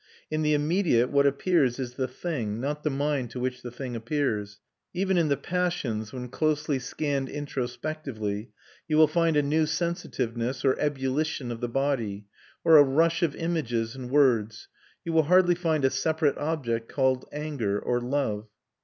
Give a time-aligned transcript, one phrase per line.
[0.31, 3.95] In the immediate what appears is the thing, not the mind to which the thing
[3.95, 4.59] appears.
[4.95, 8.49] Even in the passions, when closely scanned introspectively,
[8.87, 12.25] you will find a new sensitiveness or ebullition of the body,
[12.63, 14.69] or a rush of images and words;
[15.05, 18.47] you will hardly find a separate object called anger or love.